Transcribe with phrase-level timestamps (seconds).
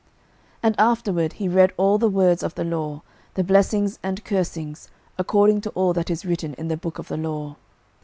[0.01, 0.09] 06:008:034
[0.63, 3.03] And afterward he read all the words of the law,
[3.35, 4.89] the blessings and cursings,
[5.19, 7.55] according to all that is written in the book of the law.